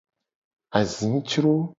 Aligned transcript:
Azicro. 0.79 1.53